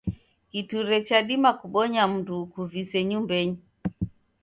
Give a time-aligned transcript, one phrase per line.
[0.49, 3.59] Kiture chadima kubonya mndu ukuvise nyumbenyi.